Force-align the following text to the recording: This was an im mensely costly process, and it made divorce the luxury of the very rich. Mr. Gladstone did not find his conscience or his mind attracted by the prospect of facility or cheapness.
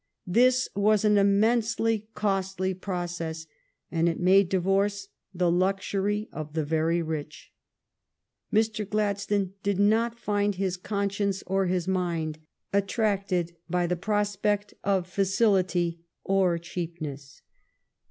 This 0.25 0.67
was 0.75 1.05
an 1.05 1.19
im 1.19 1.39
mensely 1.39 2.07
costly 2.15 2.73
process, 2.73 3.45
and 3.91 4.09
it 4.09 4.19
made 4.19 4.49
divorce 4.49 5.09
the 5.31 5.51
luxury 5.51 6.27
of 6.31 6.53
the 6.53 6.63
very 6.65 7.03
rich. 7.03 7.53
Mr. 8.51 8.89
Gladstone 8.89 9.53
did 9.61 9.77
not 9.79 10.17
find 10.17 10.55
his 10.55 10.75
conscience 10.75 11.43
or 11.45 11.67
his 11.67 11.87
mind 11.87 12.39
attracted 12.73 13.55
by 13.69 13.85
the 13.85 13.95
prospect 13.95 14.73
of 14.83 15.05
facility 15.05 15.99
or 16.23 16.57
cheapness. 16.57 17.43